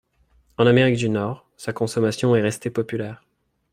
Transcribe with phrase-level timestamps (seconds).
[0.57, 3.23] En Amérique du Nord, sa consommation est restée populaire.